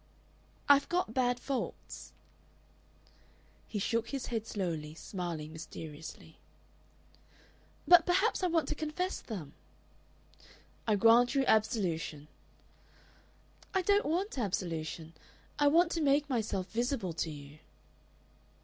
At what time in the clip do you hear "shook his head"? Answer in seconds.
3.77-4.47